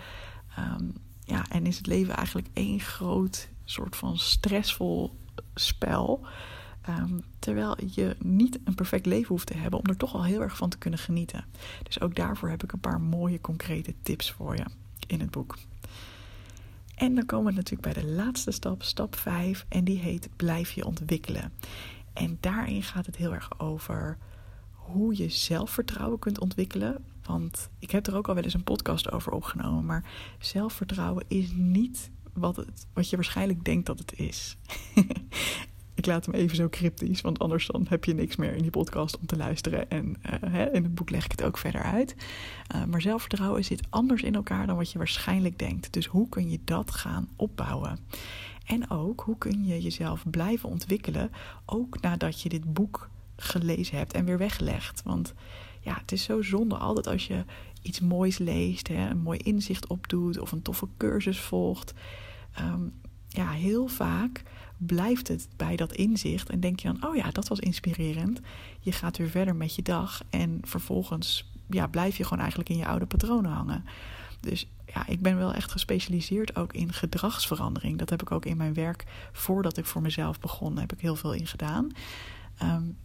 Um, 0.60 0.94
ja, 1.26 1.46
en 1.50 1.66
is 1.66 1.78
het 1.78 1.88
leven 1.88 2.16
eigenlijk 2.16 2.48
één 2.54 2.80
groot 2.80 3.50
soort 3.64 3.96
van 3.96 4.18
stressvol 4.18 5.20
spel. 5.56 6.26
Ehm, 6.82 7.20
terwijl 7.40 7.78
je 7.86 8.16
niet 8.20 8.60
een 8.64 8.76
perfect 8.76 9.06
leven 9.06 9.28
hoeft 9.28 9.48
te 9.48 9.58
hebben 9.58 9.80
om 9.80 9.86
er 9.86 9.98
toch 9.98 10.12
wel 10.12 10.24
heel 10.24 10.42
erg 10.42 10.58
van 10.58 10.70
te 10.70 10.78
kunnen 10.78 11.00
genieten. 11.00 11.46
Dus 11.84 12.02
ook 12.02 12.16
daarvoor 12.16 12.50
heb 12.50 12.64
ik 12.64 12.72
een 12.72 12.80
paar 12.80 13.02
mooie 13.02 13.42
concrete 13.42 13.94
tips 14.02 14.32
voor 14.32 14.56
je 14.56 14.66
in 15.08 15.20
het 15.20 15.32
boek. 15.32 15.58
En 16.96 17.16
dan 17.16 17.26
komen 17.26 17.46
we 17.46 17.60
natuurlijk 17.60 17.94
bij 17.94 18.04
de 18.04 18.10
laatste 18.10 18.52
stap, 18.52 18.84
stap 18.84 19.16
5, 19.16 19.66
en 19.70 19.84
die 19.84 20.00
heet 20.00 20.30
blijf 20.36 20.72
je 20.72 20.86
ontwikkelen. 20.86 21.52
En 22.14 22.38
daarin 22.40 22.84
gaat 22.84 23.06
het 23.06 23.16
heel 23.16 23.34
erg 23.34 23.60
over 23.60 24.18
hoe 24.72 25.18
je 25.18 25.30
zelfvertrouwen 25.30 26.20
kunt 26.20 26.40
ontwikkelen. 26.40 27.04
Want 27.26 27.70
ik 27.80 27.92
heb 27.92 28.08
er 28.08 28.16
ook 28.16 28.28
al 28.28 28.34
wel 28.36 28.44
eens 28.44 28.54
een 28.54 28.64
podcast 28.64 29.12
over 29.12 29.32
opgenomen, 29.32 29.86
maar 29.86 30.04
zelfvertrouwen 30.40 31.26
is 31.28 31.52
niet 31.52 32.12
wat, 32.34 32.56
het, 32.56 32.88
wat 32.94 33.10
je 33.10 33.16
waarschijnlijk 33.16 33.66
denkt 33.66 33.86
dat 33.86 34.00
het 34.00 34.14
is. 34.20 34.58
ik 35.96 36.06
laat 36.06 36.26
hem 36.26 36.36
even 36.36 36.56
zo 36.56 36.70
cryptisch, 36.70 37.22
want 37.22 37.40
anders 37.40 37.68
dan 37.68 37.86
heb 37.90 38.06
je 38.06 38.14
niks 38.14 38.36
meer 38.36 38.56
in 38.56 38.62
die 38.62 38.72
podcast 38.72 39.18
om 39.18 39.26
te 39.26 39.38
luisteren. 39.38 39.90
En 39.90 40.16
hè, 40.46 40.72
in 40.72 40.84
het 40.84 40.96
boek 40.96 41.10
leg 41.10 41.26
ik 41.26 41.32
het 41.32 41.44
ook 41.44 41.58
verder 41.58 41.82
uit. 41.82 42.16
Uh, 42.76 42.84
maar 42.84 43.02
zelfvertrouwen 43.02 43.64
zit 43.64 43.88
anders 43.90 44.22
in 44.22 44.36
elkaar 44.36 44.68
dan 44.68 44.76
wat 44.76 44.92
je 44.92 44.98
waarschijnlijk 44.98 45.60
denkt. 45.60 45.94
Dus 45.94 46.06
hoe 46.06 46.30
kun 46.30 46.50
je 46.50 46.60
dat 46.64 46.92
gaan 46.92 47.30
opbouwen? 47.36 48.00
En 48.66 48.90
ook 48.90 49.22
hoe 49.22 49.38
kun 49.38 49.66
je 49.66 49.82
jezelf 49.82 50.24
blijven 50.30 50.70
ontwikkelen, 50.70 51.32
ook 51.66 52.02
nadat 52.02 52.42
je 52.42 52.50
dit 52.50 52.74
boek 52.74 53.10
gelezen 53.36 53.98
hebt 53.98 54.14
en 54.14 54.26
weer 54.26 54.38
weggelegd. 54.38 55.02
Want 55.04 55.34
ja, 55.82 55.98
het 56.02 56.12
is 56.12 56.24
zo 56.24 56.42
zonde 56.42 56.78
altijd 56.78 57.08
als 57.08 57.28
je 57.28 57.46
iets 57.82 58.00
moois 58.00 58.38
leest, 58.38 58.88
hè, 58.88 59.10
een 59.10 59.22
mooi 59.22 59.40
inzicht 59.40 59.88
opdoet 59.88 60.40
of 60.40 60.52
een 60.52 60.62
toffe 60.62 60.88
cursus 60.98 61.40
volgt. 61.40 61.94
Um, 62.60 62.94
ja, 63.28 63.50
heel 63.50 63.88
vaak 63.88 64.44
blijft 64.78 65.28
het 65.28 65.48
bij 65.56 65.76
dat 65.76 65.94
inzicht 65.94 66.50
en 66.50 66.60
denk 66.60 66.80
je 66.80 66.88
dan, 66.88 67.10
oh 67.10 67.16
ja, 67.16 67.32
dat 67.32 67.48
was 67.48 67.60
inspirerend. 67.60 68.40
Je 68.80 68.92
gaat 68.92 69.18
weer 69.18 69.30
verder 69.30 69.56
met 69.56 69.76
je 69.76 69.82
dag 69.82 70.22
en 70.30 70.60
vervolgens 70.62 71.52
ja, 71.70 71.88
blijf 71.88 72.18
je 72.18 72.24
gewoon 72.24 72.40
eigenlijk 72.40 72.70
in 72.70 72.78
je 72.78 72.88
oude 72.88 73.06
patronen 73.06 73.52
hangen. 73.52 73.86
Dus 74.40 74.68
ja, 74.86 75.08
ik 75.08 75.22
ben 75.22 75.38
wel 75.38 75.54
echt 75.54 75.72
gespecialiseerd 75.72 76.56
ook 76.56 76.74
in 76.74 76.94
gedragsverandering. 76.94 77.98
Dat 77.98 78.10
heb 78.10 78.22
ik 78.22 78.32
ook 78.32 78.46
in 78.46 78.58
mijn 78.58 78.74
werk 78.74 79.04
voordat 79.32 79.78
ik 79.78 79.86
voor 79.86 80.02
mezelf 80.02 80.40
begon, 80.40 80.78
heb 80.78 80.94
ik 80.94 81.00
heel 81.00 81.16
veel 81.16 81.34
in 81.34 81.48
gedaan. 81.48 81.92
Um, 82.64 82.98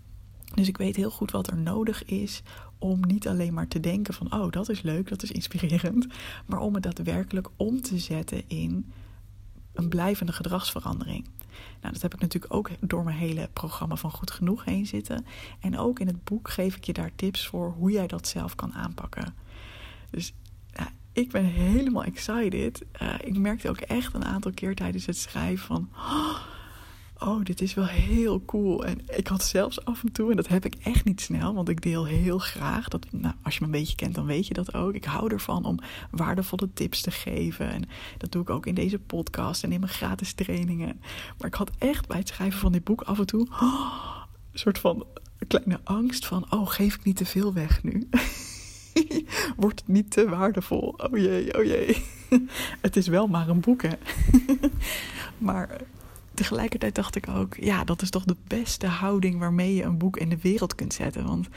dus 0.54 0.68
ik 0.68 0.76
weet 0.76 0.96
heel 0.96 1.10
goed 1.10 1.30
wat 1.30 1.50
er 1.50 1.56
nodig 1.56 2.04
is 2.04 2.42
om 2.78 3.00
niet 3.06 3.28
alleen 3.28 3.54
maar 3.54 3.68
te 3.68 3.80
denken 3.80 4.14
van, 4.14 4.32
oh, 4.32 4.50
dat 4.50 4.68
is 4.68 4.82
leuk, 4.82 5.08
dat 5.08 5.22
is 5.22 5.30
inspirerend, 5.30 6.06
maar 6.46 6.60
om 6.60 6.74
het 6.74 6.82
daadwerkelijk 6.82 7.48
om 7.56 7.82
te 7.82 7.98
zetten 7.98 8.42
in 8.48 8.92
een 9.78 9.88
blijvende 9.88 10.32
gedragsverandering. 10.32 11.28
Nou, 11.80 11.92
dat 11.92 12.02
heb 12.02 12.14
ik 12.14 12.20
natuurlijk 12.20 12.54
ook 12.54 12.70
door 12.80 13.04
mijn 13.04 13.16
hele 13.16 13.48
programma 13.52 13.96
van 13.96 14.10
Goed 14.10 14.30
Genoeg 14.30 14.64
heen 14.64 14.86
zitten. 14.86 15.26
En 15.60 15.78
ook 15.78 15.98
in 15.98 16.06
het 16.06 16.24
boek 16.24 16.50
geef 16.50 16.76
ik 16.76 16.84
je 16.84 16.92
daar 16.92 17.10
tips 17.14 17.46
voor 17.46 17.70
hoe 17.70 17.90
jij 17.90 18.06
dat 18.06 18.28
zelf 18.28 18.54
kan 18.54 18.74
aanpakken. 18.74 19.34
Dus 20.10 20.34
ja, 20.72 20.88
ik 21.12 21.30
ben 21.30 21.44
helemaal 21.44 22.04
excited. 22.04 22.84
Uh, 23.02 23.14
ik 23.24 23.38
merkte 23.38 23.68
ook 23.68 23.80
echt 23.80 24.14
een 24.14 24.24
aantal 24.24 24.52
keer 24.52 24.74
tijdens 24.74 25.06
het 25.06 25.16
schrijven 25.16 25.66
van. 25.66 25.88
Oh, 25.94 26.38
oh, 27.18 27.44
dit 27.44 27.60
is 27.60 27.74
wel 27.74 27.86
heel 27.86 28.44
cool. 28.44 28.84
En 28.84 29.00
ik 29.16 29.26
had 29.26 29.42
zelfs 29.42 29.84
af 29.84 30.02
en 30.02 30.12
toe, 30.12 30.30
en 30.30 30.36
dat 30.36 30.48
heb 30.48 30.64
ik 30.64 30.74
echt 30.74 31.04
niet 31.04 31.20
snel, 31.20 31.54
want 31.54 31.68
ik 31.68 31.82
deel 31.82 32.04
heel 32.04 32.38
graag. 32.38 32.88
Dat, 32.88 33.06
nou, 33.10 33.34
als 33.42 33.54
je 33.54 33.60
me 33.60 33.66
een 33.66 33.80
beetje 33.80 33.96
kent, 33.96 34.14
dan 34.14 34.26
weet 34.26 34.46
je 34.46 34.54
dat 34.54 34.74
ook. 34.74 34.94
Ik 34.94 35.04
hou 35.04 35.32
ervan 35.32 35.64
om 35.64 35.78
waardevolle 36.10 36.68
tips 36.74 37.00
te 37.00 37.10
geven. 37.10 37.70
En 37.70 37.88
dat 38.18 38.32
doe 38.32 38.42
ik 38.42 38.50
ook 38.50 38.66
in 38.66 38.74
deze 38.74 38.98
podcast 38.98 39.64
en 39.64 39.72
in 39.72 39.80
mijn 39.80 39.92
gratis 39.92 40.32
trainingen. 40.32 41.00
Maar 41.38 41.46
ik 41.46 41.54
had 41.54 41.70
echt 41.78 42.06
bij 42.06 42.18
het 42.18 42.28
schrijven 42.28 42.60
van 42.60 42.72
dit 42.72 42.84
boek 42.84 43.02
af 43.02 43.18
en 43.18 43.26
toe 43.26 43.46
oh, 43.50 44.22
een 44.52 44.58
soort 44.58 44.78
van 44.78 45.06
kleine 45.46 45.80
angst 45.84 46.26
van, 46.26 46.46
oh, 46.50 46.68
geef 46.68 46.94
ik 46.94 47.04
niet 47.04 47.16
te 47.16 47.26
veel 47.26 47.52
weg 47.52 47.82
nu? 47.82 48.08
Wordt 49.56 49.80
het 49.80 49.88
niet 49.88 50.10
te 50.10 50.28
waardevol? 50.28 50.94
Oh 50.96 51.18
jee, 51.18 51.58
oh 51.58 51.64
jee. 51.64 52.04
het 52.80 52.96
is 52.96 53.06
wel 53.06 53.26
maar 53.26 53.48
een 53.48 53.60
boek, 53.60 53.82
hè. 53.82 53.92
maar 55.38 55.80
tegelijkertijd 56.38 56.94
dacht 56.94 57.16
ik 57.16 57.28
ook, 57.28 57.54
ja, 57.54 57.84
dat 57.84 58.02
is 58.02 58.10
toch 58.10 58.24
de 58.24 58.36
beste 58.46 58.86
houding 58.86 59.38
waarmee 59.38 59.74
je 59.74 59.82
een 59.82 59.98
boek 59.98 60.16
in 60.16 60.28
de 60.28 60.38
wereld 60.38 60.74
kunt 60.74 60.94
zetten. 60.94 61.26
Want 61.26 61.48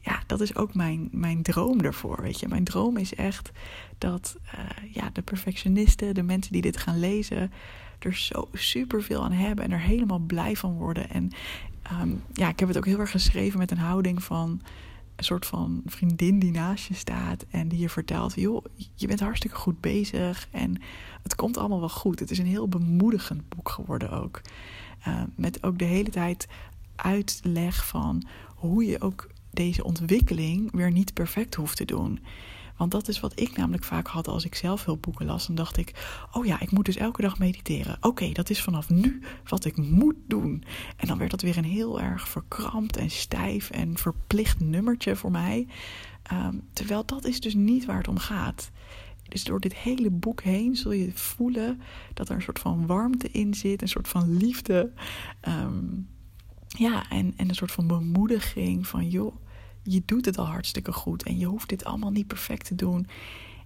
ja, 0.00 0.22
dat 0.26 0.40
is 0.40 0.56
ook 0.56 0.74
mijn, 0.74 1.08
mijn 1.12 1.42
droom 1.42 1.80
ervoor. 1.80 2.22
Weet 2.22 2.40
je, 2.40 2.48
mijn 2.48 2.64
droom 2.64 2.96
is 2.96 3.14
echt 3.14 3.50
dat 3.98 4.36
uh, 4.44 4.92
ja, 4.92 5.10
de 5.12 5.22
perfectionisten, 5.22 6.14
de 6.14 6.22
mensen 6.22 6.52
die 6.52 6.62
dit 6.62 6.76
gaan 6.76 6.98
lezen, 6.98 7.52
er 7.98 8.14
zo 8.14 8.48
superveel 8.52 9.24
aan 9.24 9.32
hebben 9.32 9.64
en 9.64 9.70
er 9.70 9.80
helemaal 9.80 10.18
blij 10.18 10.56
van 10.56 10.72
worden. 10.72 11.10
En 11.10 11.30
um, 12.00 12.22
ja, 12.32 12.48
ik 12.48 12.58
heb 12.58 12.68
het 12.68 12.76
ook 12.76 12.86
heel 12.86 12.98
erg 12.98 13.10
geschreven 13.10 13.58
met 13.58 13.70
een 13.70 13.78
houding 13.78 14.22
van 14.22 14.62
een 15.16 15.24
soort 15.24 15.46
van 15.46 15.82
vriendin 15.86 16.38
die 16.38 16.50
naast 16.50 16.86
je 16.86 16.94
staat 16.94 17.44
en 17.50 17.68
die 17.68 17.78
je 17.78 17.88
vertelt: 17.88 18.34
joh, 18.34 18.64
je 18.94 19.06
bent 19.06 19.20
hartstikke 19.20 19.56
goed 19.56 19.80
bezig 19.80 20.48
en 20.50 20.82
het 21.24 21.34
komt 21.34 21.56
allemaal 21.56 21.80
wel 21.80 21.88
goed. 21.88 22.20
Het 22.20 22.30
is 22.30 22.38
een 22.38 22.46
heel 22.46 22.68
bemoedigend 22.68 23.48
boek 23.48 23.68
geworden 23.68 24.10
ook. 24.10 24.40
Uh, 25.08 25.22
met 25.34 25.62
ook 25.62 25.78
de 25.78 25.84
hele 25.84 26.10
tijd 26.10 26.46
uitleg 26.96 27.86
van 27.86 28.26
hoe 28.54 28.84
je 28.84 29.00
ook 29.00 29.28
deze 29.50 29.84
ontwikkeling 29.84 30.72
weer 30.72 30.90
niet 30.90 31.14
perfect 31.14 31.54
hoeft 31.54 31.76
te 31.76 31.84
doen. 31.84 32.20
Want 32.76 32.90
dat 32.90 33.08
is 33.08 33.20
wat 33.20 33.40
ik 33.40 33.56
namelijk 33.56 33.84
vaak 33.84 34.06
had 34.06 34.28
als 34.28 34.44
ik 34.44 34.54
zelf 34.54 34.84
hulpboeken 34.84 35.26
las. 35.26 35.46
Dan 35.46 35.56
dacht 35.56 35.76
ik, 35.76 36.18
oh 36.32 36.46
ja, 36.46 36.60
ik 36.60 36.70
moet 36.70 36.84
dus 36.84 36.96
elke 36.96 37.22
dag 37.22 37.38
mediteren. 37.38 37.96
Oké, 38.00 38.32
dat 38.32 38.50
is 38.50 38.62
vanaf 38.62 38.88
nu 38.88 39.22
wat 39.44 39.64
ik 39.64 39.76
moet 39.76 40.16
doen. 40.26 40.64
En 40.96 41.06
dan 41.06 41.18
werd 41.18 41.30
dat 41.30 41.42
weer 41.42 41.56
een 41.56 41.64
heel 41.64 42.00
erg 42.00 42.28
verkrampt 42.28 42.96
en 42.96 43.10
stijf 43.10 43.70
en 43.70 43.98
verplicht 43.98 44.60
nummertje 44.60 45.16
voor 45.16 45.30
mij. 45.30 45.66
Um, 46.32 46.62
terwijl 46.72 47.06
dat 47.06 47.24
is 47.24 47.40
dus 47.40 47.54
niet 47.54 47.84
waar 47.84 47.96
het 47.96 48.08
om 48.08 48.18
gaat. 48.18 48.70
Dus 49.34 49.44
door 49.44 49.60
dit 49.60 49.74
hele 49.74 50.10
boek 50.10 50.42
heen 50.42 50.76
zul 50.76 50.92
je 50.92 51.10
voelen 51.12 51.80
dat 52.12 52.28
er 52.28 52.34
een 52.34 52.42
soort 52.42 52.58
van 52.58 52.86
warmte 52.86 53.30
in 53.30 53.54
zit, 53.54 53.82
een 53.82 53.88
soort 53.88 54.08
van 54.08 54.36
liefde. 54.36 54.92
Um, 55.48 56.08
ja, 56.66 57.10
en, 57.10 57.34
en 57.36 57.48
een 57.48 57.54
soort 57.54 57.72
van 57.72 57.86
bemoediging 57.86 58.86
van 58.86 59.08
joh, 59.08 59.34
je 59.82 60.02
doet 60.04 60.24
het 60.24 60.38
al 60.38 60.46
hartstikke 60.46 60.92
goed 60.92 61.22
en 61.22 61.38
je 61.38 61.46
hoeft 61.46 61.68
dit 61.68 61.84
allemaal 61.84 62.10
niet 62.10 62.26
perfect 62.26 62.66
te 62.66 62.74
doen. 62.74 63.06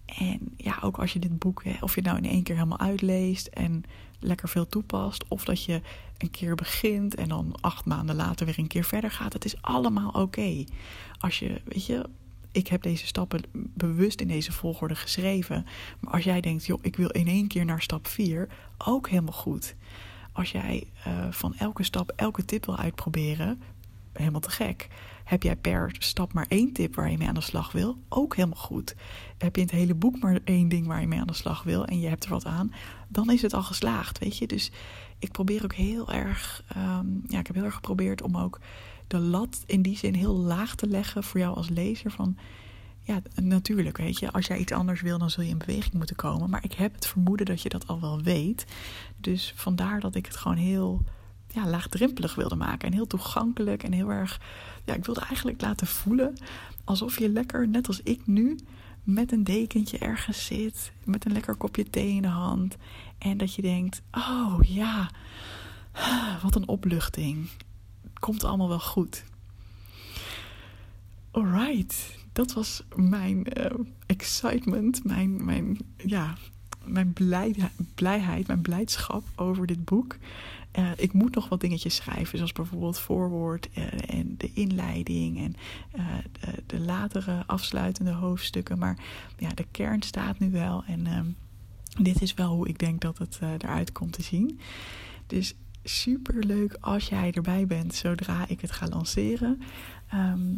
En 0.04 0.38
ja, 0.56 0.78
ook 0.82 0.98
als 0.98 1.12
je 1.12 1.18
dit 1.18 1.38
boek, 1.38 1.62
of 1.80 1.94
je 1.94 2.00
het 2.00 2.10
nou 2.10 2.16
in 2.16 2.30
één 2.30 2.42
keer 2.42 2.54
helemaal 2.54 2.78
uitleest 2.78 3.46
en 3.46 3.82
lekker 4.20 4.48
veel 4.48 4.66
toepast, 4.66 5.24
of 5.28 5.44
dat 5.44 5.64
je 5.64 5.80
een 6.18 6.30
keer 6.30 6.54
begint 6.54 7.14
en 7.14 7.28
dan 7.28 7.54
acht 7.60 7.84
maanden 7.84 8.16
later 8.16 8.46
weer 8.46 8.58
een 8.58 8.66
keer 8.66 8.84
verder 8.84 9.10
gaat, 9.10 9.32
het 9.32 9.44
is 9.44 9.62
allemaal 9.62 10.10
oké. 10.10 10.64
Als 11.18 11.38
je, 11.38 11.60
weet 11.64 11.86
je, 11.86 12.08
ik 12.52 12.68
heb 12.68 12.82
deze 12.82 13.06
stappen 13.06 13.42
bewust 13.52 14.20
in 14.20 14.28
deze 14.28 14.52
volgorde 14.52 14.94
geschreven. 14.94 15.66
Maar 16.00 16.12
als 16.12 16.24
jij 16.24 16.40
denkt, 16.40 16.66
joh, 16.66 16.78
ik 16.82 16.96
wil 16.96 17.08
in 17.08 17.26
één 17.26 17.46
keer 17.46 17.64
naar 17.64 17.82
stap 17.82 18.06
4, 18.06 18.48
ook 18.78 19.08
helemaal 19.08 19.32
goed. 19.32 19.74
Als 20.32 20.50
jij 20.50 20.86
uh, 21.06 21.26
van 21.30 21.54
elke 21.54 21.82
stap 21.82 22.12
elke 22.16 22.44
tip 22.44 22.66
wil 22.66 22.76
uitproberen, 22.76 23.62
helemaal 24.12 24.40
te 24.40 24.50
gek. 24.50 24.88
Heb 25.24 25.42
jij 25.42 25.56
per 25.56 25.94
stap 25.98 26.32
maar 26.32 26.46
één 26.48 26.72
tip 26.72 26.94
waar 26.94 27.10
je 27.10 27.18
mee 27.18 27.28
aan 27.28 27.34
de 27.34 27.40
slag 27.40 27.72
wil? 27.72 27.98
Ook 28.08 28.36
helemaal 28.36 28.58
goed. 28.58 28.94
Heb 29.38 29.54
je 29.54 29.60
in 29.60 29.66
het 29.66 29.76
hele 29.76 29.94
boek 29.94 30.18
maar 30.18 30.38
één 30.44 30.68
ding 30.68 30.86
waar 30.86 31.00
je 31.00 31.06
mee 31.06 31.20
aan 31.20 31.26
de 31.26 31.32
slag 31.32 31.62
wil 31.62 31.84
en 31.84 32.00
je 32.00 32.08
hebt 32.08 32.24
er 32.24 32.30
wat 32.30 32.46
aan? 32.46 32.72
Dan 33.08 33.30
is 33.30 33.42
het 33.42 33.54
al 33.54 33.62
geslaagd, 33.62 34.18
weet 34.18 34.36
je. 34.36 34.46
Dus 34.46 34.70
ik 35.18 35.32
probeer 35.32 35.64
ook 35.64 35.74
heel 35.74 36.12
erg, 36.12 36.64
um, 36.76 37.22
ja, 37.26 37.38
ik 37.38 37.46
heb 37.46 37.56
heel 37.56 37.64
erg 37.64 37.74
geprobeerd 37.74 38.22
om 38.22 38.36
ook 38.36 38.60
de 39.08 39.18
lat 39.18 39.62
in 39.66 39.82
die 39.82 39.96
zin 39.96 40.14
heel 40.14 40.36
laag 40.36 40.74
te 40.74 40.86
leggen 40.86 41.24
voor 41.24 41.40
jou 41.40 41.56
als 41.56 41.68
lezer. 41.68 42.10
Van 42.10 42.36
ja, 43.00 43.22
natuurlijk, 43.42 43.96
weet 43.96 44.18
je, 44.18 44.32
als 44.32 44.46
jij 44.46 44.58
iets 44.58 44.72
anders 44.72 45.00
wil, 45.00 45.18
dan 45.18 45.30
zul 45.30 45.42
je 45.42 45.50
in 45.50 45.58
beweging 45.58 45.94
moeten 45.94 46.16
komen. 46.16 46.50
Maar 46.50 46.64
ik 46.64 46.72
heb 46.72 46.94
het 46.94 47.06
vermoeden 47.06 47.46
dat 47.46 47.62
je 47.62 47.68
dat 47.68 47.86
al 47.86 48.00
wel 48.00 48.22
weet. 48.22 48.66
Dus 49.16 49.52
vandaar 49.56 50.00
dat 50.00 50.14
ik 50.14 50.26
het 50.26 50.36
gewoon 50.36 50.56
heel 50.56 51.04
ja, 51.48 51.68
laagdrempelig 51.68 52.34
wilde 52.34 52.56
maken. 52.56 52.88
En 52.88 52.94
heel 52.94 53.06
toegankelijk 53.06 53.82
en 53.82 53.92
heel 53.92 54.10
erg. 54.10 54.40
Ja, 54.84 54.94
ik 54.94 55.04
wilde 55.04 55.20
eigenlijk 55.20 55.60
laten 55.60 55.86
voelen 55.86 56.36
alsof 56.84 57.18
je 57.18 57.28
lekker, 57.28 57.68
net 57.68 57.86
als 57.86 58.00
ik 58.02 58.26
nu, 58.26 58.58
met 59.02 59.32
een 59.32 59.44
dekentje 59.44 59.98
ergens 59.98 60.46
zit. 60.46 60.92
Met 61.04 61.24
een 61.24 61.32
lekker 61.32 61.54
kopje 61.54 61.90
thee 61.90 62.14
in 62.14 62.22
de 62.22 62.28
hand. 62.28 62.76
En 63.18 63.36
dat 63.36 63.54
je 63.54 63.62
denkt: 63.62 64.02
oh 64.10 64.58
ja, 64.62 65.10
wat 66.42 66.54
een 66.54 66.68
opluchting. 66.68 67.48
Komt 68.18 68.44
allemaal 68.44 68.68
wel 68.68 68.80
goed. 68.80 69.24
Alright, 71.30 72.18
dat 72.32 72.52
was 72.52 72.82
mijn 72.94 73.46
uh, 73.58 73.64
excitement, 74.06 75.04
mijn, 75.04 75.44
mijn, 75.44 75.78
ja, 75.96 76.34
mijn 76.84 77.12
blijheid, 77.94 78.46
mijn 78.46 78.60
blijdschap 78.62 79.24
over 79.36 79.66
dit 79.66 79.84
boek. 79.84 80.16
Uh, 80.78 80.90
ik 80.96 81.12
moet 81.12 81.34
nog 81.34 81.48
wat 81.48 81.60
dingetjes 81.60 81.94
schrijven, 81.94 82.36
zoals 82.38 82.52
bijvoorbeeld 82.52 82.98
voorwoord 82.98 83.68
uh, 83.78 83.84
en 84.06 84.34
de 84.36 84.50
inleiding 84.52 85.38
en 85.38 85.54
de, 86.40 86.62
de, 86.66 86.80
latere 86.80 87.42
afsluitende 87.46 88.12
hoofdstukken. 88.12 88.78
Maar 88.78 88.98
ja, 89.38 89.48
de 89.48 89.66
kern 89.70 90.02
staat 90.02 90.38
nu 90.38 90.50
wel 90.50 90.84
en 90.86 91.06
ehm, 91.06 91.26
dit 92.02 92.22
is 92.22 92.34
wel 92.34 92.54
hoe 92.54 92.68
ik 92.68 92.78
denk 92.78 93.00
dat 93.00 93.18
het 93.18 93.38
eruit 93.40 93.92
komt 93.92 94.12
te 94.12 94.22
zien. 94.22 94.60
Dus 95.26 95.54
super 95.88 96.44
leuk 96.44 96.76
als 96.80 97.08
jij 97.08 97.32
erbij 97.32 97.66
bent 97.66 97.94
zodra 97.94 98.48
ik 98.48 98.60
het 98.60 98.70
ga 98.70 98.88
lanceren. 98.88 99.62
Ehm, 100.08 100.54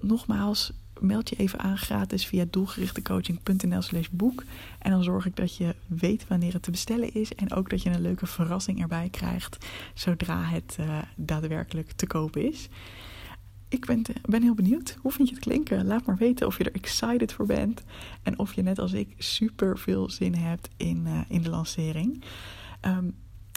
nogmaals, 0.00 0.72
meld 1.00 1.28
je 1.28 1.36
even 1.36 1.58
aan 1.58 1.78
gratis 1.78 2.26
via 2.26 2.44
doelgerichtecoaching.nl 2.50 3.82
slash 3.82 4.08
boek. 4.10 4.44
En 4.78 4.90
dan 4.90 5.02
zorg 5.04 5.26
ik 5.26 5.36
dat 5.36 5.56
je 5.56 5.74
weet 5.86 6.28
wanneer 6.28 6.52
het 6.52 6.62
te 6.62 6.70
bestellen 6.70 7.14
is. 7.14 7.34
En 7.34 7.52
ook 7.52 7.70
dat 7.70 7.82
je 7.82 7.90
een 7.90 8.00
leuke 8.00 8.26
verrassing 8.26 8.80
erbij 8.80 9.08
krijgt 9.10 9.66
zodra 9.94 10.42
het 10.42 10.76
uh, 10.80 10.98
daadwerkelijk 11.16 11.92
te 11.92 12.06
koop 12.06 12.36
is. 12.36 12.68
Ik 13.68 13.86
ben, 13.86 14.02
ben 14.22 14.42
heel 14.42 14.54
benieuwd. 14.54 14.96
Hoe 15.00 15.12
vind 15.12 15.28
je 15.28 15.34
het 15.34 15.44
klinken? 15.44 15.86
Laat 15.86 16.06
maar 16.06 16.16
weten 16.16 16.46
of 16.46 16.58
je 16.58 16.64
er 16.64 16.74
excited 16.74 17.32
voor 17.32 17.46
bent. 17.46 17.82
En 18.22 18.38
of 18.38 18.52
je 18.52 18.62
net 18.62 18.78
als 18.78 18.92
ik 18.92 19.14
super 19.18 19.78
veel 19.78 20.10
zin 20.10 20.34
hebt 20.34 20.68
in, 20.76 21.06
uh, 21.06 21.20
in 21.28 21.42
de 21.42 21.50
lancering. 21.50 22.24
Um, 22.82 23.14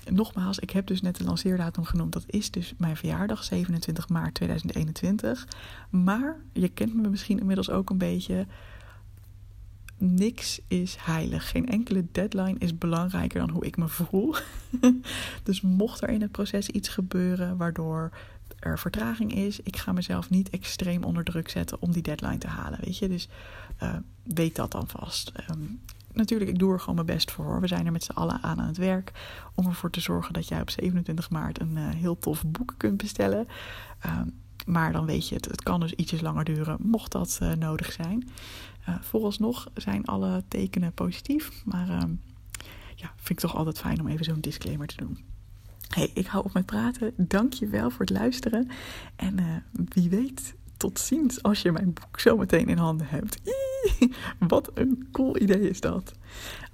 nogmaals, 0.09 0.59
ik 0.59 0.69
heb 0.69 0.87
dus 0.87 1.01
net 1.01 1.17
de 1.17 1.23
lanceerdatum 1.23 1.83
genoemd. 1.83 2.13
Dat 2.13 2.23
is 2.27 2.51
dus 2.51 2.73
mijn 2.77 2.97
verjaardag, 2.97 3.43
27 3.43 4.09
maart 4.09 4.33
2021. 4.33 5.47
Maar 5.89 6.37
je 6.53 6.67
kent 6.67 6.93
me 6.93 7.09
misschien 7.09 7.39
inmiddels 7.39 7.69
ook 7.69 7.89
een 7.89 7.97
beetje. 7.97 8.47
Niks 9.97 10.61
is 10.67 10.95
heilig. 10.99 11.49
Geen 11.49 11.69
enkele 11.69 12.05
deadline 12.11 12.55
is 12.59 12.77
belangrijker 12.77 13.39
dan 13.39 13.49
hoe 13.49 13.65
ik 13.65 13.77
me 13.77 13.87
voel. 13.87 14.35
dus 15.43 15.61
mocht 15.61 16.01
er 16.01 16.09
in 16.09 16.21
het 16.21 16.31
proces 16.31 16.69
iets 16.69 16.89
gebeuren 16.89 17.57
waardoor 17.57 18.11
er 18.59 18.79
vertraging 18.79 19.33
is, 19.33 19.59
ik 19.59 19.77
ga 19.77 19.91
mezelf 19.91 20.29
niet 20.29 20.49
extreem 20.49 21.03
onder 21.03 21.23
druk 21.23 21.49
zetten 21.49 21.81
om 21.81 21.91
die 21.91 22.01
deadline 22.01 22.37
te 22.37 22.47
halen. 22.47 22.79
Weet 22.81 22.97
je, 22.97 23.07
dus 23.07 23.27
uh, 23.83 23.95
weet 24.23 24.55
dat 24.55 24.71
dan 24.71 24.87
vast. 24.87 25.31
Um, 25.51 25.79
natuurlijk, 26.17 26.49
ik 26.49 26.59
doe 26.59 26.73
er 26.73 26.79
gewoon 26.79 26.95
mijn 26.95 27.07
best 27.07 27.31
voor. 27.31 27.61
We 27.61 27.67
zijn 27.67 27.85
er 27.85 27.91
met 27.91 28.03
z'n 28.03 28.11
allen 28.11 28.41
aan 28.41 28.59
aan 28.59 28.67
het 28.67 28.77
werk 28.77 29.11
om 29.55 29.65
ervoor 29.65 29.89
te 29.89 29.99
zorgen 29.99 30.33
dat 30.33 30.47
jij 30.47 30.61
op 30.61 30.69
27 30.69 31.29
maart 31.29 31.59
een 31.59 31.75
uh, 31.77 31.89
heel 31.89 32.17
tof 32.17 32.45
boek 32.45 32.73
kunt 32.77 32.97
bestellen. 32.97 33.47
Uh, 34.05 34.21
maar 34.65 34.91
dan 34.91 35.05
weet 35.05 35.27
je 35.29 35.35
het, 35.35 35.45
het 35.45 35.63
kan 35.63 35.79
dus 35.79 35.93
ietsjes 35.93 36.21
langer 36.21 36.43
duren, 36.43 36.77
mocht 36.81 37.11
dat 37.11 37.39
uh, 37.43 37.53
nodig 37.53 37.91
zijn. 37.91 38.29
Uh, 38.89 38.95
vooralsnog 39.01 39.67
zijn 39.73 40.05
alle 40.05 40.43
tekenen 40.47 40.93
positief, 40.93 41.65
maar 41.65 41.89
ehm, 41.89 42.11
ja, 42.95 43.11
vind 43.15 43.29
ik 43.29 43.39
toch 43.39 43.55
altijd 43.55 43.79
fijn 43.79 43.99
om 43.99 44.07
even 44.07 44.25
zo'n 44.25 44.41
disclaimer 44.41 44.87
te 44.87 44.97
doen. 44.97 45.19
Hey, 45.87 46.11
ik 46.13 46.27
hou 46.27 46.45
op 46.45 46.53
met 46.53 46.65
praten. 46.65 47.13
Dank 47.17 47.53
je 47.53 47.67
wel 47.67 47.89
voor 47.89 47.99
het 47.99 48.09
luisteren. 48.09 48.69
En 49.15 49.63
wie 49.71 50.09
weet 50.09 50.55
tot 50.77 50.99
ziens 50.99 51.43
als 51.43 51.61
je 51.61 51.71
mijn 51.71 51.93
boek 51.93 52.19
zo 52.19 52.37
meteen 52.37 52.67
in 52.67 52.77
handen 52.77 53.07
hebt. 53.07 53.39
Wat 54.47 54.71
een 54.73 55.07
cool 55.11 55.41
idee 55.41 55.69
is 55.69 55.79
dat. 55.79 56.13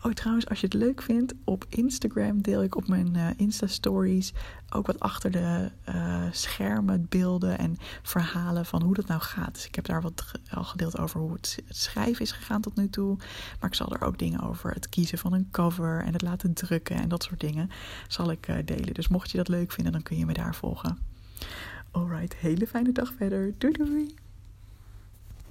Oh, 0.02 0.12
trouwens, 0.12 0.50
als 0.50 0.60
je 0.60 0.66
het 0.66 0.76
leuk 0.76 1.02
vindt, 1.02 1.34
op 1.44 1.66
Instagram 1.70 2.42
deel 2.42 2.64
ik 2.64 2.76
op 2.76 2.88
mijn 2.88 3.16
uh, 3.16 3.28
Insta-stories 3.38 4.34
ook 4.70 4.88
wat 4.88 5.00
achter 5.00 5.32
de 5.32 5.70
uh, 5.90 6.24
schermen, 6.32 7.06
beelden 7.10 7.58
en 7.58 7.78
verhalen 8.02 8.66
van 8.66 8.82
hoe 8.82 8.94
dat 8.94 9.08
nou 9.08 9.22
gaat. 9.22 9.54
Dus 9.54 9.66
ik 9.68 9.76
heb 9.76 9.86
daar 9.86 10.02
wat 10.02 10.32
al 10.50 10.64
gedeeld 10.64 10.98
over 10.98 11.20
hoe 11.20 11.34
het, 11.34 11.64
schrijven 11.70 12.22
is 12.22 12.32
gegaan 12.32 12.62
tot 12.62 12.76
nu 12.76 12.90
toe. 12.90 13.18
Maar 13.60 13.70
ik 13.70 13.76
zal 13.76 13.94
er 13.94 14.02
ook 14.02 14.18
dingen 14.18 14.42
over 14.42 14.74
het 14.74 14.90
kiezen 14.90 15.18
van 15.18 15.34
een 15.34 15.48
cover 15.52 16.04
en 16.04 16.14
het 16.14 16.22
laten 16.22 16.54
drukken 16.54 16.96
en 16.96 17.10
dat 17.10 17.24
soort 17.24 17.40
dingen 17.40 17.70
zal 18.08 18.32
ik 18.32 18.48
uh, 18.48 18.56
delen. 18.66 18.94
Dus 18.94 19.08
mocht 19.08 19.32
je 19.32 19.38
dat 19.38 19.48
leuk 19.48 19.72
vinden, 19.72 19.94
dan 19.94 20.04
kun 20.04 20.18
je 20.18 20.26
me 20.26 20.34
daar 20.34 20.56
volgen. 20.56 20.98
Alright, 21.92 22.36
hele 22.36 22.68
fijne 22.68 22.92
dag 22.92 23.14
verder. 23.18 23.54
Doei 23.58 23.74
doei! 23.74 24.23